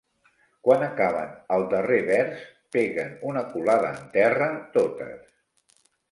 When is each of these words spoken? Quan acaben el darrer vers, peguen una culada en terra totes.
Quan 0.67 0.83
acaben 0.85 1.33
el 1.57 1.65
darrer 1.73 1.99
vers, 2.07 2.41
peguen 2.75 3.11
una 3.33 3.43
culada 3.51 3.91
en 3.97 4.01
terra 4.15 4.47
totes. 4.79 5.29